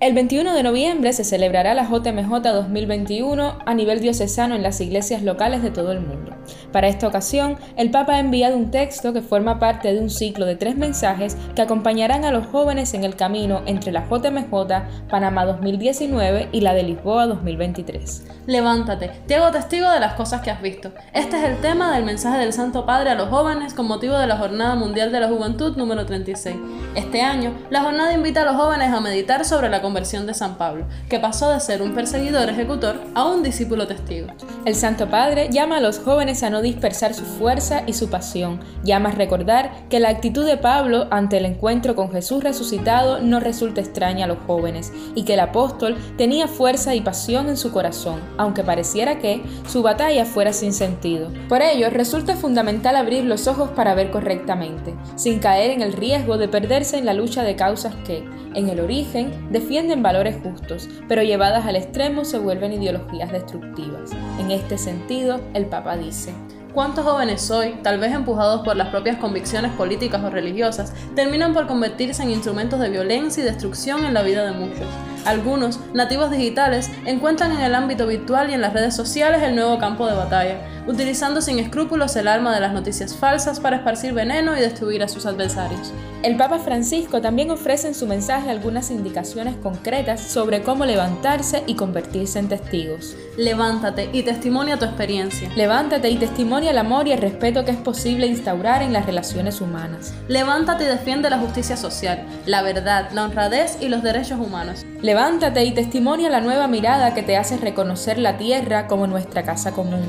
El 0.00 0.14
21 0.14 0.54
de 0.54 0.62
noviembre 0.62 1.12
se 1.12 1.24
celebrará 1.24 1.74
la 1.74 1.84
JMJ 1.84 2.30
2021 2.40 3.58
a 3.66 3.74
nivel 3.74 4.00
diocesano 4.00 4.54
en 4.54 4.62
las 4.62 4.80
iglesias 4.80 5.22
locales 5.22 5.62
de 5.62 5.70
todo 5.70 5.92
el 5.92 6.00
mundo. 6.00 6.34
Para 6.72 6.88
esta 6.88 7.06
ocasión, 7.06 7.58
el 7.76 7.90
Papa 7.90 8.14
ha 8.14 8.18
enviado 8.18 8.56
un 8.56 8.70
texto 8.70 9.12
que 9.12 9.20
forma 9.20 9.58
parte 9.58 9.92
de 9.92 10.00
un 10.00 10.08
ciclo 10.08 10.46
de 10.46 10.56
tres 10.56 10.74
mensajes 10.74 11.36
que 11.54 11.60
acompañarán 11.60 12.24
a 12.24 12.30
los 12.30 12.46
jóvenes 12.46 12.94
en 12.94 13.04
el 13.04 13.14
camino 13.14 13.60
entre 13.66 13.92
la 13.92 14.08
JMJ 14.08 15.08
Panamá 15.10 15.44
2019 15.44 16.48
y 16.50 16.62
la 16.62 16.72
de 16.72 16.82
Lisboa 16.82 17.26
2023. 17.26 18.24
Levántate, 18.46 19.10
te 19.26 19.34
hago 19.34 19.50
testigo 19.50 19.90
de 19.90 20.00
las 20.00 20.14
cosas 20.14 20.40
que 20.40 20.50
has 20.50 20.62
visto. 20.62 20.92
Este 21.12 21.36
es 21.36 21.44
el 21.44 21.60
tema 21.60 21.94
del 21.94 22.04
mensaje 22.04 22.38
del 22.38 22.54
Santo 22.54 22.86
Padre 22.86 23.10
a 23.10 23.16
los 23.16 23.28
jóvenes 23.28 23.74
con 23.74 23.86
motivo 23.86 24.16
de 24.16 24.26
la 24.26 24.38
Jornada 24.38 24.76
Mundial 24.76 25.12
de 25.12 25.20
la 25.20 25.28
Juventud 25.28 25.76
número 25.76 26.06
36. 26.06 26.56
Este 26.94 27.20
año, 27.20 27.52
la 27.68 27.82
jornada 27.82 28.14
invita 28.14 28.42
a 28.42 28.46
los 28.46 28.56
jóvenes 28.56 28.92
a 28.94 29.00
meditar 29.00 29.44
sobre 29.44 29.68
la 29.68 29.82
conversión 29.90 30.24
de 30.24 30.34
San 30.34 30.56
Pablo, 30.56 30.86
que 31.08 31.18
pasó 31.18 31.50
de 31.50 31.58
ser 31.58 31.82
un 31.82 31.96
perseguidor 31.96 32.48
ejecutor 32.48 32.94
a 33.16 33.24
un 33.24 33.42
discípulo 33.42 33.88
testigo. 33.88 34.28
El 34.64 34.76
Santo 34.76 35.08
Padre 35.08 35.48
llama 35.50 35.78
a 35.78 35.80
los 35.80 35.98
jóvenes 35.98 36.44
a 36.44 36.50
no 36.50 36.62
dispersar 36.62 37.12
su 37.12 37.24
fuerza 37.24 37.82
y 37.88 37.92
su 37.92 38.08
pasión, 38.08 38.60
llama 38.84 39.08
a 39.08 39.12
recordar 39.12 39.88
que 39.88 39.98
la 39.98 40.10
actitud 40.10 40.46
de 40.46 40.58
Pablo 40.58 41.08
ante 41.10 41.38
el 41.38 41.44
encuentro 41.44 41.96
con 41.96 42.12
Jesús 42.12 42.44
resucitado 42.44 43.20
no 43.20 43.40
resulta 43.40 43.80
extraña 43.80 44.26
a 44.26 44.28
los 44.28 44.38
jóvenes 44.46 44.92
y 45.16 45.24
que 45.24 45.34
el 45.34 45.40
apóstol 45.40 45.96
tenía 46.16 46.46
fuerza 46.46 46.94
y 46.94 47.00
pasión 47.00 47.48
en 47.48 47.56
su 47.56 47.72
corazón, 47.72 48.20
aunque 48.38 48.62
pareciera 48.62 49.18
que 49.18 49.42
su 49.66 49.82
batalla 49.82 50.24
fuera 50.24 50.52
sin 50.52 50.72
sentido. 50.72 51.32
Por 51.48 51.62
ello, 51.62 51.90
resulta 51.90 52.36
fundamental 52.36 52.94
abrir 52.94 53.24
los 53.24 53.48
ojos 53.48 53.70
para 53.70 53.96
ver 53.96 54.12
correctamente, 54.12 54.94
sin 55.16 55.40
caer 55.40 55.72
en 55.72 55.82
el 55.82 55.94
riesgo 55.94 56.38
de 56.38 56.46
perderse 56.46 56.96
en 56.96 57.06
la 57.06 57.12
lucha 57.12 57.42
de 57.42 57.56
causas 57.56 57.96
que, 58.06 58.24
en 58.54 58.68
el 58.68 58.80
origen, 58.80 59.48
defienden 59.50 59.79
valores 60.02 60.36
justos, 60.42 60.88
pero 61.08 61.22
llevadas 61.22 61.66
al 61.66 61.76
extremo 61.76 62.24
se 62.24 62.38
vuelven 62.38 62.72
ideologías 62.72 63.32
destructivas. 63.32 64.10
En 64.38 64.50
este 64.50 64.78
sentido, 64.78 65.40
el 65.54 65.66
Papa 65.66 65.96
dice, 65.96 66.32
¿Cuántos 66.72 67.04
jóvenes 67.04 67.50
hoy, 67.50 67.74
tal 67.82 67.98
vez 67.98 68.12
empujados 68.12 68.60
por 68.60 68.76
las 68.76 68.88
propias 68.90 69.16
convicciones 69.16 69.72
políticas 69.72 70.22
o 70.22 70.30
religiosas, 70.30 70.94
terminan 71.16 71.52
por 71.52 71.66
convertirse 71.66 72.22
en 72.22 72.30
instrumentos 72.30 72.78
de 72.78 72.90
violencia 72.90 73.42
y 73.42 73.46
destrucción 73.46 74.04
en 74.04 74.14
la 74.14 74.22
vida 74.22 74.44
de 74.44 74.52
muchos? 74.52 74.86
Algunos, 75.24 75.80
nativos 75.94 76.30
digitales, 76.30 76.88
encuentran 77.06 77.50
en 77.52 77.60
el 77.60 77.74
ámbito 77.74 78.06
virtual 78.06 78.50
y 78.50 78.54
en 78.54 78.60
las 78.60 78.72
redes 78.72 78.94
sociales 78.94 79.42
el 79.42 79.56
nuevo 79.56 79.78
campo 79.78 80.06
de 80.06 80.14
batalla, 80.14 80.79
utilizando 80.90 81.40
sin 81.40 81.58
escrúpulos 81.58 82.16
el 82.16 82.28
arma 82.28 82.54
de 82.54 82.60
las 82.60 82.72
noticias 82.72 83.16
falsas 83.16 83.60
para 83.60 83.76
esparcir 83.76 84.12
veneno 84.12 84.56
y 84.56 84.60
destruir 84.60 85.02
a 85.02 85.08
sus 85.08 85.24
adversarios. 85.24 85.92
El 86.22 86.36
Papa 86.36 86.58
Francisco 86.58 87.22
también 87.22 87.50
ofrece 87.50 87.88
en 87.88 87.94
su 87.94 88.06
mensaje 88.06 88.50
algunas 88.50 88.90
indicaciones 88.90 89.56
concretas 89.56 90.20
sobre 90.20 90.62
cómo 90.62 90.84
levantarse 90.84 91.62
y 91.66 91.74
convertirse 91.74 92.38
en 92.38 92.48
testigos. 92.48 93.16
Levántate 93.38 94.10
y 94.12 94.22
testimonia 94.22 94.78
tu 94.78 94.84
experiencia. 94.84 95.50
Levántate 95.56 96.10
y 96.10 96.16
testimonia 96.16 96.72
el 96.72 96.78
amor 96.78 97.08
y 97.08 97.12
el 97.12 97.22
respeto 97.22 97.64
que 97.64 97.70
es 97.70 97.78
posible 97.78 98.26
instaurar 98.26 98.82
en 98.82 98.92
las 98.92 99.06
relaciones 99.06 99.62
humanas. 99.62 100.12
Levántate 100.28 100.84
y 100.84 100.88
defiende 100.88 101.30
la 101.30 101.38
justicia 101.38 101.76
social, 101.78 102.26
la 102.44 102.60
verdad, 102.60 103.10
la 103.12 103.24
honradez 103.24 103.78
y 103.80 103.88
los 103.88 104.02
derechos 104.02 104.38
humanos. 104.38 104.84
Levántate 105.00 105.64
y 105.64 105.72
testimonia 105.72 106.28
la 106.28 106.42
nueva 106.42 106.66
mirada 106.66 107.14
que 107.14 107.22
te 107.22 107.38
hace 107.38 107.56
reconocer 107.56 108.18
la 108.18 108.36
tierra 108.36 108.86
como 108.86 109.06
nuestra 109.06 109.42
casa 109.42 109.72
común. 109.72 110.02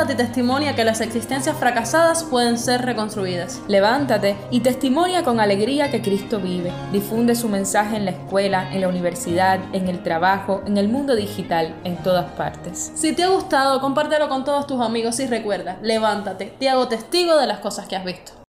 Levántate 0.00 0.22
y 0.22 0.26
testimonia 0.26 0.74
que 0.74 0.84
las 0.84 1.02
existencias 1.02 1.58
fracasadas 1.58 2.24
pueden 2.24 2.56
ser 2.56 2.80
reconstruidas. 2.80 3.60
Levántate 3.68 4.34
y 4.50 4.60
testimonia 4.60 5.22
con 5.24 5.40
alegría 5.40 5.90
que 5.90 6.00
Cristo 6.00 6.40
vive. 6.40 6.72
Difunde 6.90 7.34
su 7.34 7.50
mensaje 7.50 7.98
en 7.98 8.06
la 8.06 8.12
escuela, 8.12 8.72
en 8.72 8.80
la 8.80 8.88
universidad, 8.88 9.60
en 9.74 9.88
el 9.88 10.02
trabajo, 10.02 10.62
en 10.66 10.78
el 10.78 10.88
mundo 10.88 11.14
digital, 11.14 11.74
en 11.84 11.98
todas 11.98 12.32
partes. 12.32 12.92
Si 12.94 13.12
te 13.12 13.24
ha 13.24 13.28
gustado, 13.28 13.82
compártelo 13.82 14.30
con 14.30 14.42
todos 14.42 14.66
tus 14.66 14.80
amigos 14.80 15.20
y 15.20 15.26
recuerda, 15.26 15.76
levántate, 15.82 16.46
te 16.58 16.70
hago 16.70 16.88
testigo 16.88 17.36
de 17.36 17.46
las 17.46 17.58
cosas 17.58 17.86
que 17.86 17.96
has 17.96 18.04
visto. 18.06 18.39